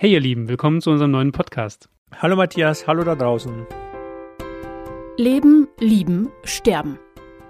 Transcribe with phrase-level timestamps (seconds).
[0.00, 1.88] Hey ihr Lieben, willkommen zu unserem neuen Podcast.
[2.22, 3.66] Hallo Matthias, hallo da draußen.
[5.16, 7.00] Leben, Lieben, Sterben.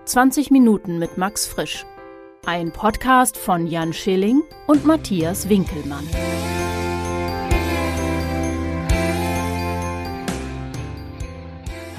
[0.06, 1.84] 20 Minuten mit Max Frisch.
[2.46, 6.06] Ein Podcast von Jan Schilling und Matthias Winkelmann.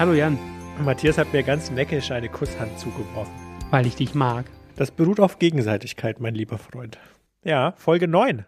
[0.00, 0.36] Hallo Jan,
[0.84, 3.32] Matthias hat mir ganz neckisch eine Kusshand zugeworfen.
[3.70, 4.46] weil ich dich mag.
[4.74, 6.98] Das beruht auf Gegenseitigkeit, mein lieber Freund.
[7.44, 8.46] Ja, Folge 9.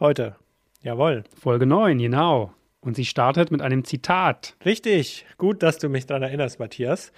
[0.00, 0.34] Heute.
[0.82, 1.24] Jawohl.
[1.40, 2.52] Folge 9, genau.
[2.80, 4.56] Und sie startet mit einem Zitat.
[4.64, 5.26] Richtig.
[5.36, 7.12] Gut, dass du mich daran erinnerst, Matthias.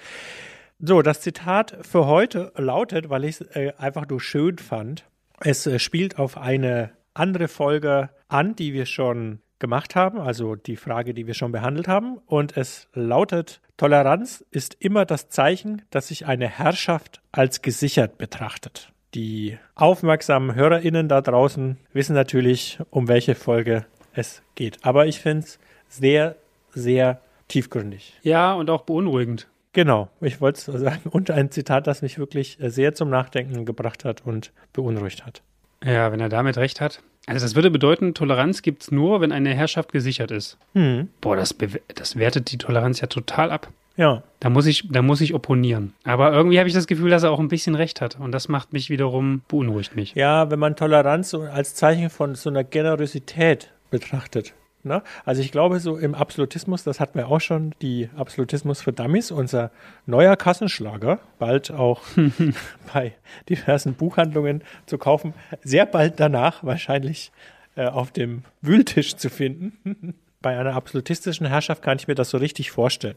[0.78, 5.05] So, das Zitat für heute lautet, weil ich es äh, einfach nur schön fand.
[5.41, 10.77] Es äh, spielt auf eine andere Folge an, die wir schon gemacht haben, also die
[10.77, 12.19] Frage, die wir schon behandelt haben.
[12.24, 18.92] Und es lautet, Toleranz ist immer das Zeichen, dass sich eine Herrschaft als gesichert betrachtet.
[19.14, 24.78] Die aufmerksamen HörerInnen da draußen wissen natürlich, um welche Folge es geht.
[24.83, 26.36] Aber ich finde es sehr,
[26.73, 28.14] sehr tiefgründig.
[28.22, 29.48] Ja, und auch beunruhigend.
[29.72, 31.08] Genau, ich wollte es sagen.
[31.11, 35.42] Und ein Zitat, das mich wirklich sehr zum Nachdenken gebracht hat und beunruhigt hat.
[35.84, 37.03] Ja, wenn er damit recht hat.
[37.27, 40.58] Also das würde bedeuten, Toleranz gibt es nur, wenn eine Herrschaft gesichert ist.
[40.75, 41.08] Hm.
[41.20, 41.55] Boah, das,
[41.94, 43.69] das wertet die Toleranz ja total ab.
[43.96, 45.92] Ja, Da muss ich, da muss ich opponieren.
[46.05, 48.19] Aber irgendwie habe ich das Gefühl, dass er auch ein bisschen recht hat.
[48.19, 50.14] Und das macht mich wiederum, beunruhigt mich.
[50.14, 54.55] ja, wenn man Toleranz als Zeichen von so einer Generosität betrachtet.
[54.82, 55.02] Ne?
[55.27, 59.30] Also ich glaube, so im Absolutismus, das hatten wir auch schon, die Absolutismus für Dummies,
[59.30, 59.70] unser
[60.06, 62.00] neuer Kassenschlager, bald auch
[62.94, 63.12] bei
[63.48, 67.30] diversen Buchhandlungen zu kaufen, sehr bald danach wahrscheinlich
[67.77, 70.14] äh, auf dem Wühltisch zu finden.
[70.42, 73.16] bei einer absolutistischen Herrschaft kann ich mir das so richtig vorstellen.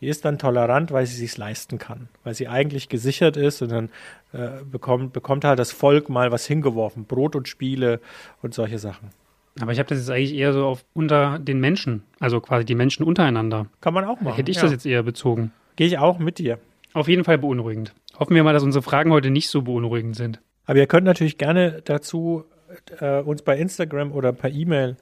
[0.00, 3.70] Die ist dann tolerant, weil sie sich leisten kann, weil sie eigentlich gesichert ist und
[3.70, 3.90] dann
[4.32, 8.00] äh, bekommt, bekommt halt das Volk mal was hingeworfen, Brot und Spiele
[8.40, 9.10] und solche Sachen.
[9.60, 12.74] Aber ich habe das jetzt eigentlich eher so auf unter den Menschen, also quasi die
[12.74, 13.66] Menschen untereinander.
[13.80, 14.36] Kann man auch machen.
[14.36, 14.62] Hätte ich ja.
[14.62, 15.52] das jetzt eher bezogen.
[15.76, 16.58] Gehe ich auch mit dir.
[16.92, 17.94] Auf jeden Fall beunruhigend.
[18.18, 20.40] Hoffen wir mal, dass unsere Fragen heute nicht so beunruhigend sind.
[20.66, 22.44] Aber ihr könnt natürlich gerne dazu
[23.00, 24.96] äh, uns bei Instagram oder per E-Mail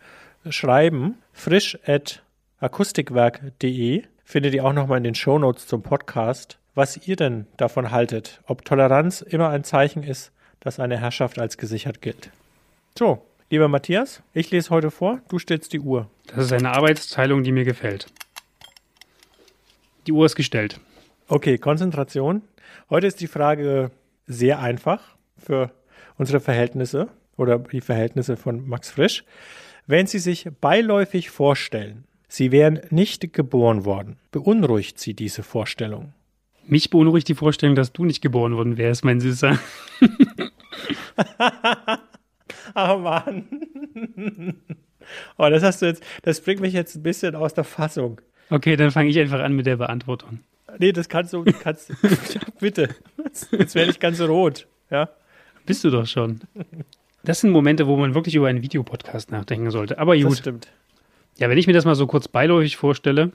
[0.49, 1.17] schreiben.
[1.33, 2.23] frisch at
[2.61, 8.41] akustikwerk.de findet ihr auch nochmal in den Shownotes zum Podcast, was ihr denn davon haltet,
[8.47, 12.31] ob Toleranz immer ein Zeichen ist, dass eine Herrschaft als gesichert gilt.
[12.99, 16.11] So, lieber Matthias, ich lese heute vor, du stellst die Uhr.
[16.27, 18.07] Das ist eine Arbeitsteilung, die mir gefällt.
[20.07, 20.81] Die Uhr ist gestellt.
[21.29, 22.43] Okay, Konzentration.
[22.91, 23.91] Heute ist die Frage
[24.27, 25.71] sehr einfach für
[26.17, 29.25] unsere Verhältnisse oder die Verhältnisse von Max Frisch.
[29.91, 36.13] Wenn Sie sich beiläufig vorstellen, Sie wären nicht geboren worden, beunruhigt Sie diese Vorstellung?
[36.67, 39.59] Mich beunruhigt die Vorstellung, dass du nicht geboren worden wärst, mein Süßer.
[42.75, 43.49] Oh Mann.
[45.39, 48.21] Oh, das hast du jetzt, das bringt mich jetzt ein bisschen aus der Fassung.
[48.51, 50.41] Okay, dann fange ich einfach an mit der Beantwortung.
[50.79, 51.91] Nee, das kannst du, kannst,
[52.61, 52.95] bitte.
[53.51, 54.69] Jetzt werde ich ganz rot.
[54.91, 55.09] Ja.
[55.65, 56.41] Bist du doch schon.
[57.25, 59.99] Das sind Momente, wo man wirklich über einen Videopodcast nachdenken sollte.
[59.99, 60.39] Aber Das gut.
[60.39, 60.69] stimmt.
[61.39, 63.33] Ja, wenn ich mir das mal so kurz beiläufig vorstelle,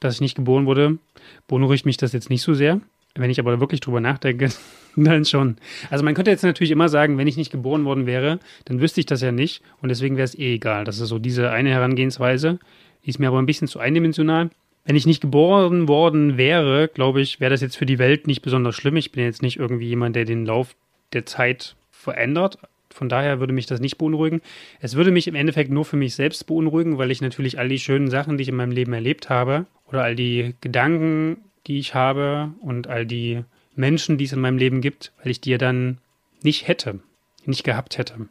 [0.00, 0.98] dass ich nicht geboren wurde,
[1.46, 2.80] beunruhigt mich das jetzt nicht so sehr.
[3.16, 4.50] Wenn ich aber wirklich drüber nachdenke,
[4.96, 5.56] dann schon.
[5.90, 9.00] Also man könnte jetzt natürlich immer sagen, wenn ich nicht geboren worden wäre, dann wüsste
[9.00, 10.84] ich das ja nicht und deswegen wäre es eh egal.
[10.84, 12.58] Das ist so diese eine Herangehensweise,
[13.04, 14.50] die ist mir aber ein bisschen zu eindimensional.
[14.84, 18.42] Wenn ich nicht geboren worden wäre, glaube ich, wäre das jetzt für die Welt nicht
[18.42, 18.96] besonders schlimm.
[18.96, 20.74] Ich bin jetzt nicht irgendwie jemand, der den Lauf
[21.12, 22.58] der Zeit verändert.
[22.92, 24.40] Von daher würde mich das nicht beunruhigen.
[24.80, 27.78] Es würde mich im Endeffekt nur für mich selbst beunruhigen, weil ich natürlich all die
[27.78, 31.94] schönen Sachen, die ich in meinem Leben erlebt habe, oder all die Gedanken, die ich
[31.94, 35.58] habe und all die Menschen, die es in meinem Leben gibt, weil ich die ja
[35.58, 35.98] dann
[36.42, 37.00] nicht hätte,
[37.44, 38.28] nicht gehabt hätte.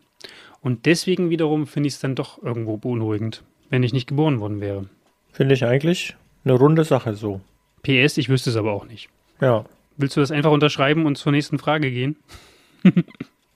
[0.62, 4.62] Und deswegen wiederum finde ich es dann doch irgendwo beunruhigend, wenn ich nicht geboren worden
[4.62, 4.90] wäre.
[5.31, 7.41] Finde ich eigentlich eine runde Sache so.
[7.84, 9.09] PS, ich wüsste es aber auch nicht.
[9.41, 9.66] Ja.
[9.97, 12.18] Willst du das einfach unterschreiben und zur nächsten Frage gehen?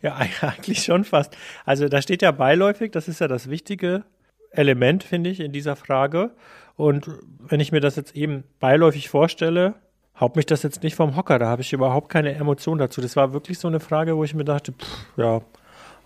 [0.03, 1.35] Ja, eigentlich schon fast.
[1.65, 4.03] Also da steht ja beiläufig, das ist ja das wichtige
[4.51, 6.31] Element, finde ich, in dieser Frage.
[6.75, 7.09] Und
[7.39, 9.73] wenn ich mir das jetzt eben beiläufig vorstelle,
[10.19, 11.39] haut mich das jetzt nicht vom Hocker.
[11.39, 13.01] Da habe ich überhaupt keine Emotion dazu.
[13.01, 15.41] Das war wirklich so eine Frage, wo ich mir dachte, pff, ja,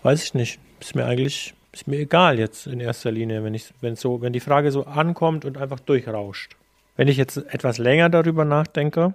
[0.03, 0.59] weiß ich nicht.
[0.79, 4.31] Ist mir eigentlich, ist mir egal jetzt in erster Linie, wenn ich, wenn so, wenn
[4.31, 6.55] die Frage so ankommt und einfach durchrauscht.
[6.95, 9.13] Wenn ich jetzt etwas länger darüber nachdenke,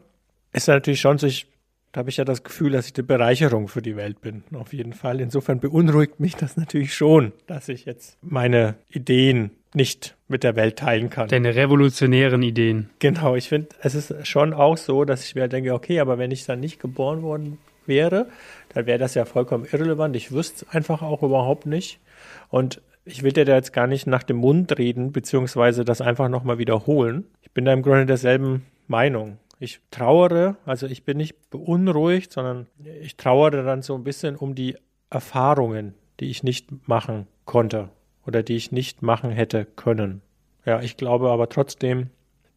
[0.52, 1.46] ist natürlich schon so, ich
[1.93, 4.44] da habe ich ja das Gefühl, dass ich eine Bereicherung für die Welt bin.
[4.55, 5.21] Auf jeden Fall.
[5.21, 10.79] Insofern beunruhigt mich das natürlich schon, dass ich jetzt meine Ideen nicht mit der Welt
[10.79, 11.29] teilen kann.
[11.29, 12.91] Deine revolutionären Ideen.
[12.99, 16.19] Genau, ich finde, es ist schon auch so, dass ich mir halt denke, okay, aber
[16.19, 18.27] wenn ich dann nicht geboren worden wäre,
[18.75, 20.17] dann wäre das ja vollkommen irrelevant.
[20.17, 22.00] Ich wüsste es einfach auch überhaupt nicht.
[22.49, 26.29] Und ich will dir da jetzt gar nicht nach dem Mund reden, beziehungsweise das einfach
[26.29, 27.25] nochmal wiederholen.
[27.43, 29.39] Ich bin da im Grunde derselben Meinung.
[29.62, 32.67] Ich trauere, also ich bin nicht beunruhigt, sondern
[33.00, 34.76] ich trauere dann so ein bisschen um die
[35.09, 37.91] Erfahrungen, die ich nicht machen konnte
[38.26, 40.20] oder die ich nicht machen hätte können.
[40.67, 42.11] Ja, ich glaube aber trotzdem,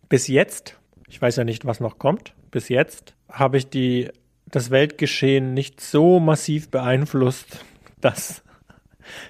[0.10, 4.10] bis jetzt, ich weiß ja nicht, was noch kommt, bis jetzt habe ich die,
[4.48, 7.63] das Weltgeschehen nicht so massiv beeinflusst,
[8.01, 8.44] dass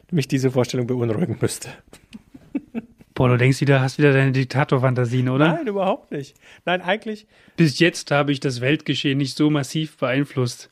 [0.09, 1.67] mich diese Vorstellung beunruhigen müsste.
[3.25, 5.53] Boah, du denkst wieder, hast wieder deine Diktatorfantasien, oder?
[5.53, 6.35] Nein, überhaupt nicht.
[6.63, 7.25] Nein, eigentlich.
[7.57, 10.69] Bis jetzt habe ich das Weltgeschehen nicht so massiv beeinflusst.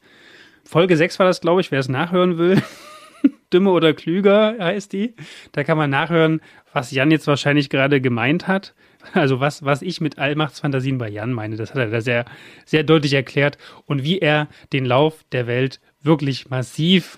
[0.64, 2.62] Folge 6 war das, glaube ich, wer es nachhören will.
[3.52, 5.16] Dümmer oder klüger heißt die.
[5.52, 6.42] Da kann man nachhören,
[6.74, 8.76] was Jan jetzt wahrscheinlich gerade gemeint hat.
[9.14, 12.24] Also was, was ich mit Allmachtsfantasien bei Jan meine, das hat er da sehr,
[12.66, 13.58] sehr deutlich erklärt.
[13.88, 17.18] Und wie er den Lauf der Welt wirklich massiv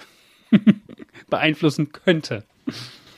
[1.29, 2.45] beeinflussen könnte.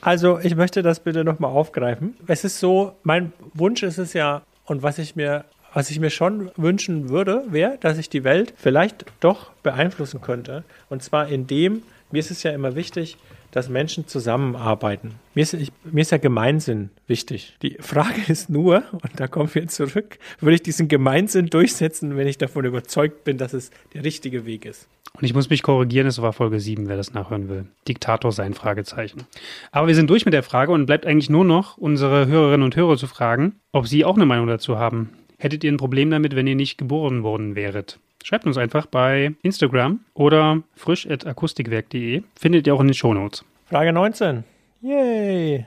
[0.00, 2.16] Also ich möchte das bitte nochmal aufgreifen.
[2.26, 6.10] Es ist so, mein Wunsch ist es ja, und was ich mir, was ich mir
[6.10, 10.64] schon wünschen würde, wäre, dass ich die Welt vielleicht doch beeinflussen könnte.
[10.88, 13.16] Und zwar indem, mir ist es ja immer wichtig,
[13.50, 15.14] dass Menschen zusammenarbeiten.
[15.34, 17.56] Mir ist, ich, mir ist ja Gemeinsinn wichtig.
[17.62, 22.26] Die Frage ist nur, und da kommen wir zurück, würde ich diesen Gemeinsinn durchsetzen, wenn
[22.26, 24.88] ich davon überzeugt bin, dass es der richtige Weg ist.
[25.14, 27.66] Und ich muss mich korrigieren, es war Folge 7, wer das nachhören will.
[27.88, 29.26] Diktator sein, Fragezeichen.
[29.72, 32.76] Aber wir sind durch mit der Frage und bleibt eigentlich nur noch, unsere Hörerinnen und
[32.76, 35.10] Hörer zu fragen, ob sie auch eine Meinung dazu haben.
[35.38, 38.00] Hättet ihr ein Problem damit, wenn ihr nicht geboren worden wäret?
[38.24, 42.22] Schreibt uns einfach bei Instagram oder frisch.akustikwerk.de.
[42.34, 43.44] Findet ihr auch in den Shownotes.
[43.66, 44.42] Frage 19.
[44.82, 45.64] Yay!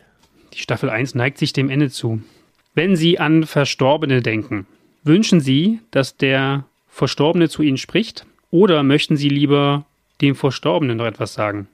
[0.54, 2.22] Die Staffel 1 neigt sich dem Ende zu.
[2.76, 4.68] Wenn Sie an Verstorbene denken,
[5.04, 9.86] wünschen Sie, dass der Verstorbene zu Ihnen spricht oder möchten Sie lieber
[10.20, 11.68] dem Verstorbenen noch etwas sagen?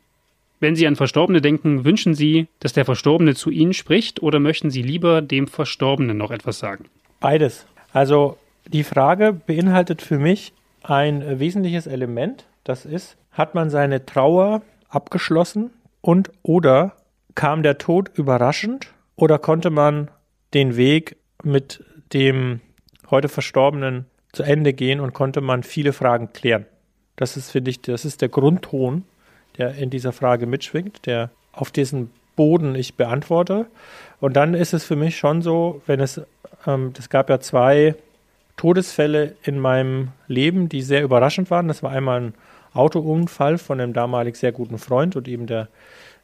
[0.59, 4.69] Wenn Sie an Verstorbene denken, wünschen Sie, dass der Verstorbene zu Ihnen spricht oder möchten
[4.69, 6.85] Sie lieber dem Verstorbenen noch etwas sagen?
[7.19, 7.65] Beides.
[7.91, 8.37] Also
[8.67, 10.53] die Frage beinhaltet für mich
[10.83, 12.45] ein wesentliches Element.
[12.63, 16.93] Das ist, hat man seine Trauer abgeschlossen und oder
[17.35, 20.09] kam der Tod überraschend oder konnte man
[20.53, 22.61] den Weg mit dem
[23.09, 26.65] heute Verstorbenen zu Ende gehen und konnte man viele Fragen klären.
[27.15, 29.03] Das ist, finde ich, das ist der Grundton,
[29.57, 33.65] der in dieser Frage mitschwingt, der auf diesen Boden ich beantworte.
[34.19, 36.21] Und dann ist es für mich schon so, wenn es,
[36.65, 37.95] ähm, es gab ja zwei
[38.56, 41.68] Todesfälle in meinem Leben, die sehr überraschend waren.
[41.68, 42.33] Das war einmal ein
[42.74, 45.68] Autounfall von einem damalig sehr guten Freund und eben der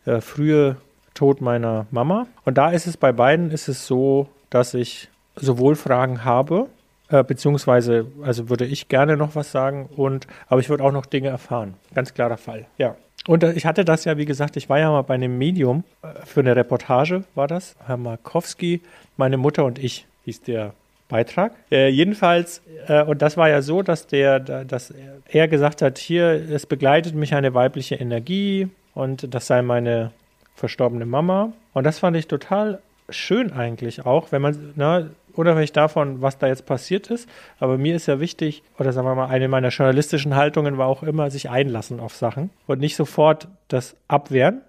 [0.06, 0.78] äh, frühe
[1.14, 2.28] Tod meiner Mama.
[2.46, 6.68] Und da ist es bei beiden ist es so, dass ich sowohl Fragen habe,
[7.10, 11.06] äh, beziehungsweise also würde ich gerne noch was sagen und aber ich würde auch noch
[11.06, 11.76] Dinge erfahren.
[11.94, 12.66] Ganz klarer Fall.
[12.78, 12.96] Ja.
[13.28, 15.84] Und äh, ich hatte das ja, wie gesagt, ich war ja mal bei einem Medium
[16.02, 17.76] äh, für eine Reportage, war das.
[17.86, 18.82] Herr Markowski,
[19.18, 20.74] meine Mutter und ich, hieß der
[21.10, 21.54] Beitrag.
[21.72, 24.94] Äh, jedenfalls, äh, und das war ja so, dass der, dass
[25.28, 30.12] er gesagt hat, hier, es begleitet mich eine weibliche Energie und das sei meine
[30.56, 31.54] verstorbene Mama.
[31.74, 32.80] Und das fand ich total
[33.10, 37.28] schön eigentlich auch, wenn man, ne, unabhängig davon, was da jetzt passiert ist.
[37.60, 41.04] Aber mir ist ja wichtig, oder sagen wir mal, eine meiner journalistischen Haltungen war auch
[41.04, 44.62] immer, sich einlassen auf Sachen und nicht sofort das abwehren.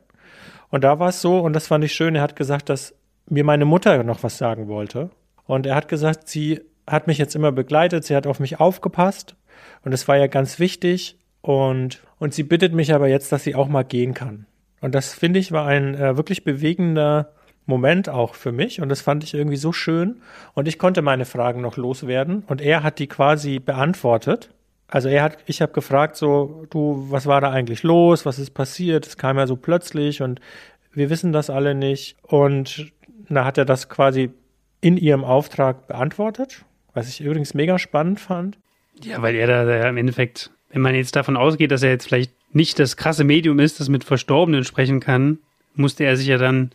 [0.71, 2.95] Und da war es so, und das fand ich schön, er hat gesagt, dass
[3.29, 5.11] mir meine Mutter noch was sagen wollte.
[5.47, 9.37] Und er hat gesagt, sie hat mich jetzt immer begleitet, sie hat auf mich aufgepasst.
[9.85, 11.19] Und es war ja ganz wichtig.
[11.41, 14.47] Und, und sie bittet mich aber jetzt, dass sie auch mal gehen kann.
[14.81, 17.33] Und das finde ich war ein äh, wirklich bewegender
[17.67, 18.81] Moment auch für mich.
[18.81, 20.21] Und das fand ich irgendwie so schön.
[20.55, 22.45] Und ich konnte meine Fragen noch loswerden.
[22.47, 24.51] Und er hat die quasi beantwortet.
[24.89, 28.51] Also er hat, ich habe gefragt so, du, was war da eigentlich los, was ist
[28.51, 29.07] passiert?
[29.07, 30.23] Es kam ja so plötzlich.
[30.23, 30.41] Und
[30.93, 32.17] wir wissen das alle nicht.
[32.23, 32.93] Und
[33.29, 34.31] da hat er das quasi
[34.85, 36.63] in ihrem Auftrag beantwortet,
[36.93, 38.59] was ich übrigens mega spannend fand.
[39.03, 42.07] Ja, weil er da ja im Endeffekt, wenn man jetzt davon ausgeht, dass er jetzt
[42.07, 45.39] vielleicht nicht das krasse Medium ist, das mit Verstorbenen sprechen kann,
[45.75, 46.71] musste er sich ja dann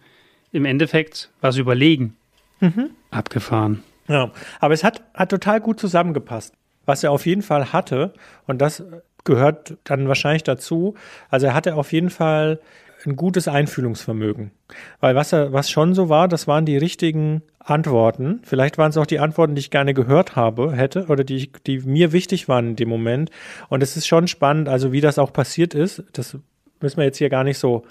[0.51, 2.15] im Endeffekt was überlegen.
[2.61, 2.89] Mhm.
[3.11, 3.83] Abgefahren.
[4.07, 6.55] Ja, aber es hat, hat total gut zusammengepasst.
[6.87, 8.15] Was er auf jeden Fall hatte,
[8.47, 8.83] und das
[9.23, 10.95] gehört dann wahrscheinlich dazu,
[11.29, 12.59] also er hatte auf jeden Fall
[13.05, 14.51] ein gutes Einfühlungsvermögen.
[14.99, 18.41] Weil was, was schon so war, das waren die richtigen Antworten.
[18.43, 21.79] Vielleicht waren es auch die Antworten, die ich gerne gehört habe, hätte, oder die, die
[21.79, 23.29] mir wichtig waren in dem Moment.
[23.69, 26.03] Und es ist schon spannend, also wie das auch passiert ist.
[26.13, 26.37] Das
[26.81, 27.83] müssen wir jetzt hier gar nicht so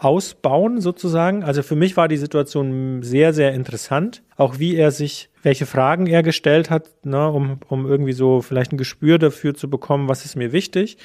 [0.00, 1.44] ausbauen, sozusagen.
[1.44, 4.22] Also für mich war die Situation sehr, sehr interessant.
[4.36, 8.72] Auch wie er sich, welche Fragen er gestellt hat, ne, um, um irgendwie so vielleicht
[8.72, 10.98] ein Gespür dafür zu bekommen, was ist mir wichtig.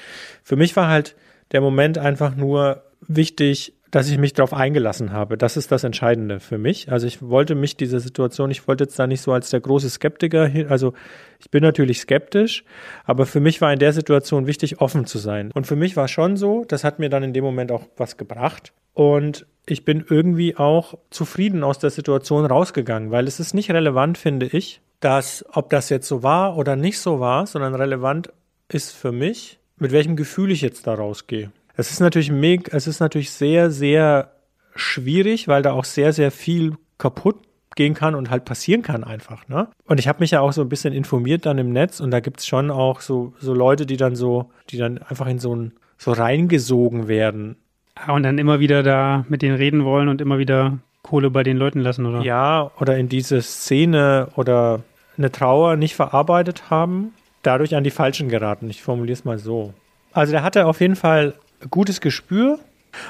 [0.43, 1.15] Für mich war halt
[1.51, 5.37] der Moment einfach nur, wichtig, dass ich mich darauf eingelassen habe.
[5.37, 6.91] Das ist das Entscheidende für mich.
[6.91, 9.87] Also ich wollte mich dieser Situation, ich wollte jetzt da nicht so als der große
[9.87, 10.93] Skeptiker hin, also
[11.39, 12.63] ich bin natürlich skeptisch,
[13.05, 15.51] aber für mich war in der Situation wichtig, offen zu sein.
[15.53, 18.17] Und für mich war schon so, das hat mir dann in dem Moment auch was
[18.17, 18.73] gebracht.
[18.93, 24.17] Und ich bin irgendwie auch zufrieden aus der Situation rausgegangen, weil es ist nicht relevant,
[24.17, 28.33] finde ich, dass, ob das jetzt so war oder nicht so war, sondern relevant
[28.69, 31.51] ist für mich, mit welchem Gefühl ich jetzt da rausgehe.
[31.75, 34.31] Es ist natürlich meg, es ist natürlich sehr, sehr
[34.75, 37.37] schwierig, weil da auch sehr, sehr viel kaputt
[37.75, 39.47] gehen kann und halt passieren kann einfach.
[39.47, 39.67] Ne?
[39.85, 42.19] Und ich habe mich ja auch so ein bisschen informiert dann im Netz und da
[42.19, 45.73] gibt's schon auch so, so Leute, die dann so, die dann einfach in so ein
[45.97, 47.55] so reingesogen werden.
[47.95, 51.43] Ah, und dann immer wieder da mit denen reden wollen und immer wieder Kohle bei
[51.43, 52.21] den Leuten lassen, oder?
[52.21, 54.81] Ja, oder in diese Szene oder
[55.17, 57.13] eine Trauer nicht verarbeitet haben,
[57.43, 58.69] dadurch an die Falschen geraten.
[58.69, 59.73] Ich formuliere es mal so.
[60.11, 61.33] Also der hatte auf jeden Fall
[61.69, 62.59] gutes Gespür.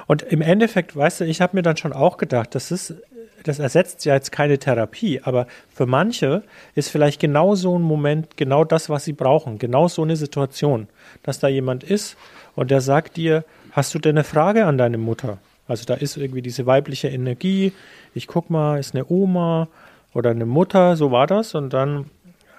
[0.08, 2.96] Und im Endeffekt, weißt du, ich habe mir dann schon auch gedacht, das ist,
[3.44, 6.44] das ersetzt ja jetzt keine Therapie, aber für manche
[6.76, 10.88] ist vielleicht genau so ein Moment genau das, was sie brauchen, genau so eine Situation,
[11.24, 12.16] dass da jemand ist
[12.56, 15.40] und der sagt dir, hast du denn eine Frage an deine Mutter?
[15.68, 17.74] Also da ist irgendwie diese weibliche Energie,
[18.14, 19.68] ich guck mal, ist eine Oma
[20.14, 22.06] oder eine Mutter, so war das und dann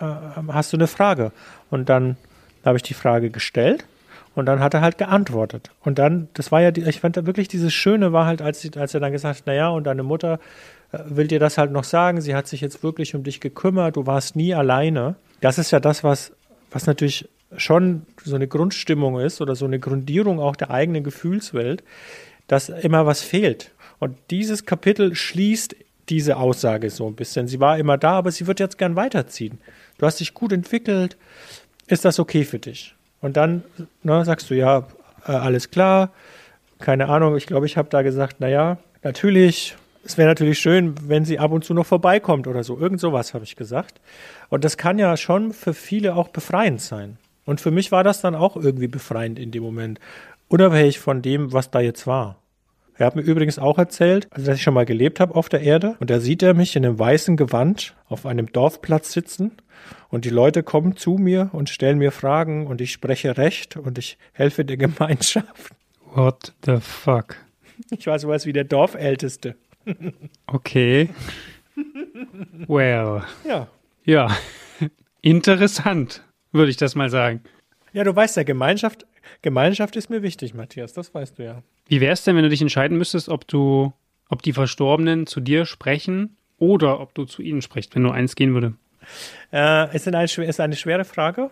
[0.01, 0.05] äh,
[0.49, 1.33] hast du eine Frage
[1.71, 2.17] und dann
[2.65, 3.87] habe ich die Frage gestellt
[4.35, 5.71] und dann hat er halt geantwortet.
[5.83, 9.01] Und dann, das war ja, ich fand wirklich dieses Schöne war halt, als, als er
[9.01, 10.41] dann gesagt hat, naja, und deine Mutter
[10.93, 13.97] äh, will dir das halt noch sagen, sie hat sich jetzt wirklich um dich gekümmert,
[13.97, 15.17] du warst nie alleine.
[15.41, 16.33] Das ist ja das, was,
[16.71, 21.85] was natürlich schon so eine Grundstimmung ist oder so eine Grundierung auch der eigenen Gefühlswelt,
[22.49, 23.71] dass immer was fehlt.
[24.01, 25.77] Und dieses Kapitel schließt
[26.09, 27.47] diese Aussage so ein bisschen.
[27.49, 29.59] Sie war immer da, aber sie wird jetzt gern weiterziehen.
[29.99, 31.17] Du hast dich gut entwickelt.
[31.87, 32.95] Ist das okay für dich?
[33.25, 33.65] Und dann
[34.03, 34.87] ne, sagst du, ja,
[35.27, 36.11] äh, alles klar,
[36.79, 41.25] keine Ahnung, ich glaube, ich habe da gesagt, naja, natürlich, es wäre natürlich schön, wenn
[41.25, 42.79] sie ab und zu noch vorbeikommt oder so.
[42.79, 44.03] Irgend sowas habe ich gesagt.
[44.51, 47.17] Und das kann ja schon für viele auch befreiend sein.
[47.47, 50.01] Und für mich war das dann auch irgendwie befreiend in dem Moment,
[50.49, 52.37] unabhängig von dem, was da jetzt war.
[52.97, 55.63] Er hat mir übrigens auch erzählt, also dass ich schon mal gelebt habe auf der
[55.63, 59.53] Erde und da sieht er mich in einem weißen Gewand auf einem Dorfplatz sitzen
[60.11, 63.99] und die Leute kommen zu mir und stellen mir Fragen und ich spreche Recht und
[63.99, 65.75] ich helfe der Gemeinschaft.
[66.15, 67.37] What the fuck?
[67.91, 69.57] Ich war sowas wie der Dorfälteste.
[70.47, 71.09] Okay.
[72.69, 73.23] Well.
[73.45, 73.69] Ja.
[74.05, 74.37] Ja.
[75.23, 76.23] Interessant,
[76.53, 77.43] würde ich das mal sagen.
[77.95, 79.07] Ja, du weißt ja, Gemeinschaft,
[79.41, 81.63] Gemeinschaft ist mir wichtig, Matthias, das weißt du ja.
[81.87, 83.93] Wie wäre es denn, wenn du dich entscheiden müsstest, ob du,
[84.29, 88.35] ob die Verstorbenen zu dir sprechen oder ob du zu ihnen sprichst, wenn nur eins
[88.35, 88.75] gehen würde?
[89.53, 91.51] Äh, ist, eine, ist eine schwere Frage.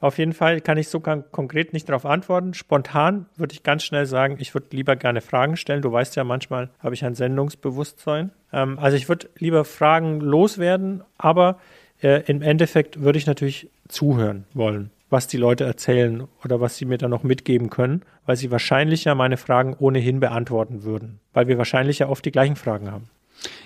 [0.00, 2.52] Auf jeden Fall kann ich so konkret nicht darauf antworten.
[2.52, 5.82] Spontan würde ich ganz schnell sagen, ich würde lieber gerne Fragen stellen.
[5.82, 8.30] Du weißt ja, manchmal habe ich ein Sendungsbewusstsein.
[8.52, 11.58] Ähm, also ich würde lieber Fragen loswerden, aber
[12.02, 16.84] äh, im Endeffekt würde ich natürlich zuhören wollen, was die Leute erzählen oder was sie
[16.84, 21.48] mir dann noch mitgeben können, weil sie wahrscheinlich ja meine Fragen ohnehin beantworten würden, weil
[21.48, 23.08] wir wahrscheinlich ja oft die gleichen Fragen haben.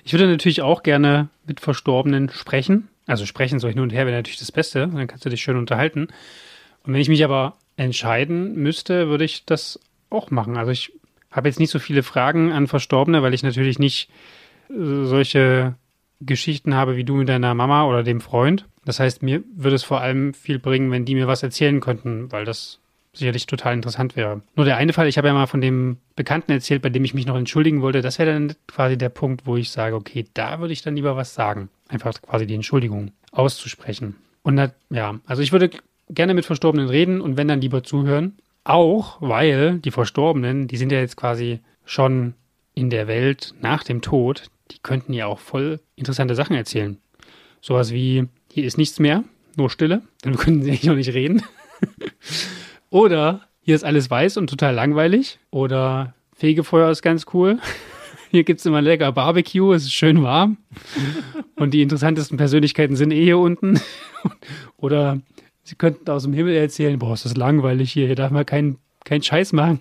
[0.05, 2.89] Ich würde natürlich auch gerne mit Verstorbenen sprechen.
[3.07, 4.89] Also sprechen so hin und her wäre natürlich das Beste.
[4.89, 6.09] Dann kannst du dich schön unterhalten.
[6.85, 9.81] Und wenn ich mich aber entscheiden müsste, würde ich das
[10.11, 10.57] auch machen.
[10.57, 10.93] Also ich
[11.31, 14.11] habe jetzt nicht so viele Fragen an Verstorbene, weil ich natürlich nicht
[14.69, 15.75] äh, solche
[16.21, 18.67] Geschichten habe wie du mit deiner Mama oder dem Freund.
[18.85, 22.33] Das heißt, mir würde es vor allem viel bringen, wenn die mir was erzählen könnten,
[22.33, 22.81] weil das
[23.13, 24.43] sicherlich total interessant wäre.
[24.57, 27.15] Nur der eine Fall, ich habe ja mal von dem Bekannten erzählt, bei dem ich
[27.15, 30.61] mich noch entschuldigen wollte, das wäre dann quasi der Punkt, wo ich sage, okay, da
[30.61, 31.69] würde ich dann lieber was sagen.
[31.89, 34.17] Einfach quasi die Entschuldigung auszusprechen.
[34.43, 35.71] Und da, ja, also ich würde
[36.09, 38.35] gerne mit Verstorbenen reden und wenn dann lieber zuhören.
[38.65, 42.35] Auch weil die Verstorbenen, die sind ja jetzt quasi schon
[42.75, 46.99] in der Welt nach dem Tod, die könnten ja auch voll interessante Sachen erzählen.
[47.61, 49.25] Sowas wie, hier ist nichts mehr,
[49.57, 51.43] nur Stille, dann können sie eigentlich auch nicht reden.
[52.91, 55.39] Oder hier ist alles weiß und total langweilig.
[55.51, 57.59] Oder Fegefeuer ist ganz cool.
[58.31, 60.57] Hier gibt es immer lecker Barbecue, es ist schön warm.
[61.57, 63.79] Und die interessantesten Persönlichkeiten sind eh hier unten.
[64.79, 65.21] Oder
[65.63, 68.79] sie könnten aus dem Himmel erzählen, boah, ist das langweilig hier, hier darf man keinen
[69.05, 69.81] kein Scheiß machen.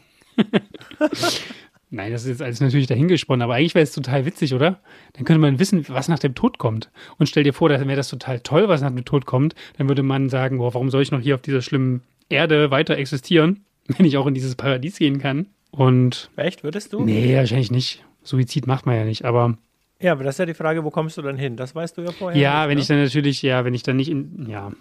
[1.93, 4.79] Nein, das ist jetzt alles natürlich dahingesponnen, aber eigentlich wäre es total witzig, oder?
[5.11, 6.89] Dann könnte man wissen, was nach dem Tod kommt.
[7.17, 9.55] Und stell dir vor, dann wäre das total toll, was nach dem Tod kommt.
[9.77, 12.97] Dann würde man sagen, boah, warum soll ich noch hier auf dieser schlimmen Erde weiter
[12.97, 15.47] existieren, wenn ich auch in dieses Paradies gehen kann.
[15.71, 16.29] Und.
[16.37, 17.03] Echt, würdest du?
[17.03, 18.05] Nee, wahrscheinlich nicht.
[18.23, 19.57] Suizid macht man ja nicht, aber.
[19.99, 21.57] Ja, aber das ist ja die Frage, wo kommst du dann hin?
[21.57, 22.39] Das weißt du ja vorher.
[22.39, 22.81] Ja, nicht, wenn ne?
[22.81, 24.71] ich dann natürlich, ja, wenn ich dann nicht in, ja.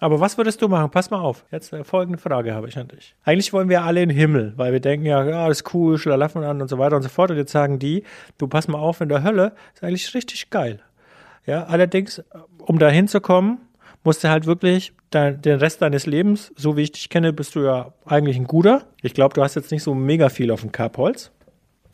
[0.00, 0.90] Aber was würdest du machen?
[0.90, 1.44] Pass mal auf.
[1.52, 3.14] Jetzt äh, folgende Frage habe ich an dich.
[3.22, 6.42] Eigentlich wollen wir alle in den Himmel, weil wir denken, ja, ja, ist cool, Schlalaffen
[6.42, 7.30] an und so weiter und so fort.
[7.30, 8.04] Und jetzt sagen die,
[8.38, 10.80] du pass mal auf, in der Hölle ist eigentlich richtig geil.
[11.46, 12.24] Ja, allerdings,
[12.58, 13.58] um da hinzukommen,
[14.02, 17.54] musst du halt wirklich dein, den Rest deines Lebens, so wie ich dich kenne, bist
[17.54, 18.86] du ja eigentlich ein guter.
[19.02, 21.30] Ich glaube, du hast jetzt nicht so mega viel auf dem Kerbholz.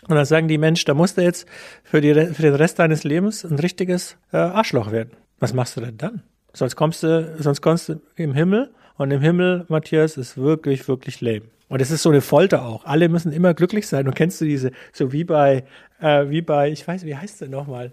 [0.08, 1.48] Und dann sagen die Mensch, da musst du jetzt
[1.82, 5.10] für, die, für den Rest deines Lebens ein richtiges äh, Arschloch werden.
[5.40, 6.22] Was machst du denn dann?
[6.56, 11.20] Sonst kommst du, sonst kommst du im Himmel und im Himmel, Matthias, ist wirklich, wirklich
[11.20, 11.42] lame.
[11.68, 12.86] Und es ist so eine Folter auch.
[12.86, 14.08] Alle müssen immer glücklich sein.
[14.08, 15.64] Und kennst du diese, so wie bei,
[16.00, 17.92] äh, wie bei, ich weiß, wie heißt der nochmal?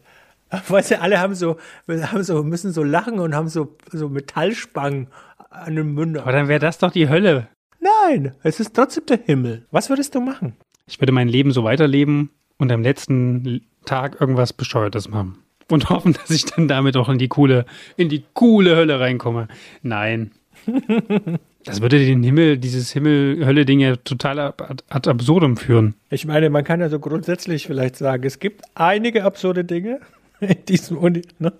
[0.70, 1.58] Weißt du, alle haben so,
[1.90, 5.08] haben so, müssen so lachen und haben so, so Metallspangen
[5.50, 6.24] an den Mündern.
[6.24, 7.50] Aber dann wäre das doch die Hölle.
[7.82, 9.66] Nein, es ist trotzdem der Himmel.
[9.72, 10.56] Was würdest du machen?
[10.88, 12.30] Ich würde mein Leben so weiterleben
[12.60, 15.43] und am letzten Tag irgendwas Bescheuertes machen
[15.74, 17.66] und hoffen, dass ich dann damit auch in die coole,
[17.98, 19.48] in die coole Hölle reinkomme.
[19.82, 20.32] Nein.
[21.66, 25.96] Das würde den Himmel, dieses Himmel-Hölle-Ding ja total ad, ad absurdum führen.
[26.10, 30.02] Ich meine, man kann ja so grundsätzlich vielleicht sagen, es gibt einige absurde Dinge
[30.42, 31.22] in diesem Uni.
[31.40, 31.54] Ne?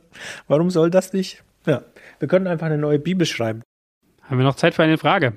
[0.50, 1.42] Warum soll das nicht?
[1.66, 1.84] Ja,
[2.20, 3.62] wir können einfach eine neue Bibel schreiben.
[4.24, 5.34] Haben wir noch Zeit für eine Frage?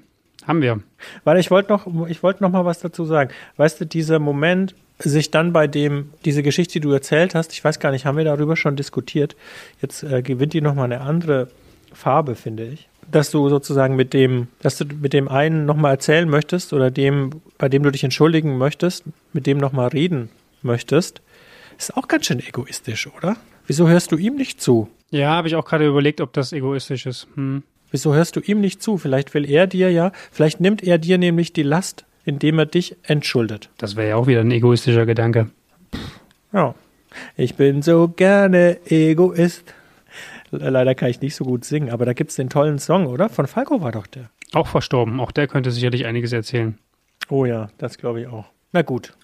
[0.47, 0.81] Haben wir.
[1.25, 3.31] Weil ich wollte noch, ich wollte noch mal was dazu sagen.
[3.57, 7.63] Weißt du, dieser Moment, sich dann bei dem, diese Geschichte, die du erzählt hast, ich
[7.63, 9.37] weiß gar nicht, haben wir darüber schon diskutiert,
[9.83, 11.49] jetzt äh, gewinnt die nochmal eine andere
[11.93, 12.89] Farbe, finde ich.
[13.11, 17.31] Dass du sozusagen mit dem, dass du mit dem einen nochmal erzählen möchtest oder dem,
[17.59, 20.31] bei dem du dich entschuldigen möchtest, mit dem nochmal reden
[20.63, 21.21] möchtest,
[21.79, 23.37] ist auch ganz schön egoistisch, oder?
[23.67, 24.89] Wieso hörst du ihm nicht zu?
[25.11, 27.29] Ja, habe ich auch gerade überlegt, ob das egoistisch ist.
[27.35, 27.63] Hm.
[27.91, 28.99] Wieso hörst du ihm nicht zu?
[28.99, 32.97] Vielleicht will er dir ja, vielleicht nimmt er dir nämlich die Last indem er dich
[33.05, 33.71] entschuldet.
[33.79, 35.49] Das wäre ja auch wieder ein egoistischer Gedanke.
[36.53, 36.75] Ja.
[37.37, 39.73] Ich bin so gerne Egoist.
[40.51, 43.29] Leider kann ich nicht so gut singen, aber da gibt es den tollen Song, oder?
[43.29, 44.29] Von Falco war doch der.
[44.53, 45.19] Auch verstorben.
[45.21, 46.79] Auch der könnte sicherlich einiges erzählen.
[47.29, 48.45] Oh ja, das glaube ich auch.
[48.73, 49.15] Na gut.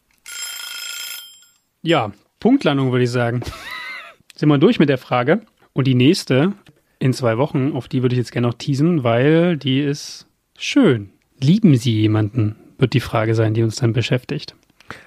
[1.82, 3.42] Ja, Punktlandung würde ich sagen.
[4.36, 5.42] Sind wir durch mit der Frage.
[5.74, 6.52] Und die nächste
[7.02, 11.10] in zwei Wochen, auf die würde ich jetzt gerne noch teasen, weil die ist schön.
[11.40, 12.56] Lieben Sie jemanden?
[12.82, 14.54] wird die Frage sein, die uns dann beschäftigt.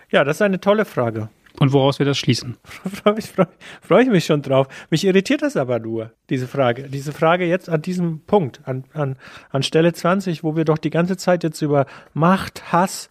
[0.10, 1.29] Ja, das ist eine tolle Frage.
[1.60, 2.58] Und woraus wir das schließen?
[3.03, 3.45] Freue freu,
[3.81, 4.67] freu ich mich schon drauf.
[4.89, 6.84] Mich irritiert das aber nur, diese Frage.
[6.84, 9.17] Diese Frage jetzt an diesem Punkt, an, an,
[9.51, 13.10] an Stelle 20, wo wir doch die ganze Zeit jetzt über Macht, Hass,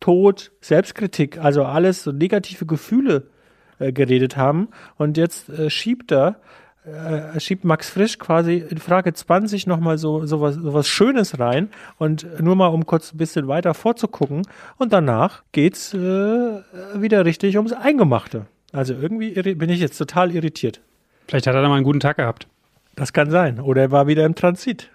[0.00, 3.30] Tod, Selbstkritik, also alles so negative Gefühle
[3.78, 4.68] äh, geredet haben.
[4.96, 6.40] Und jetzt äh, schiebt er
[6.84, 11.38] äh, schiebt Max Frisch quasi in Frage 20 nochmal so, so, was, so was Schönes
[11.38, 14.42] rein und nur mal um kurz ein bisschen weiter vorzugucken
[14.76, 18.46] und danach geht's äh, wieder richtig ums Eingemachte.
[18.72, 20.80] Also irgendwie bin ich jetzt total irritiert.
[21.26, 22.48] Vielleicht hat er da mal einen guten Tag gehabt.
[22.96, 23.60] Das kann sein.
[23.60, 24.90] Oder er war wieder im Transit.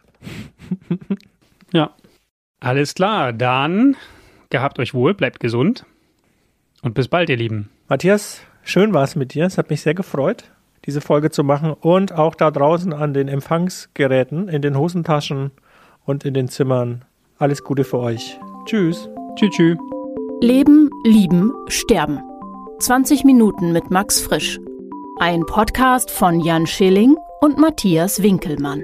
[1.74, 1.96] ja.
[2.60, 3.34] Alles klar.
[3.34, 3.96] Dann
[4.50, 5.86] gehabt euch wohl, bleibt gesund
[6.82, 7.70] und bis bald, ihr Lieben.
[7.88, 9.46] Matthias, schön war es mit dir.
[9.46, 10.52] Es hat mich sehr gefreut
[10.90, 15.52] diese Folge zu machen und auch da draußen an den Empfangsgeräten, in den Hosentaschen
[16.04, 17.06] und in den Zimmern.
[17.38, 18.40] Alles Gute für euch.
[18.66, 19.08] Tschüss.
[19.36, 19.52] Tschüss.
[19.52, 19.78] tschüss.
[20.42, 22.20] Leben, lieben, sterben.
[22.80, 24.60] 20 Minuten mit Max Frisch.
[25.20, 28.84] Ein Podcast von Jan Schilling und Matthias Winkelmann.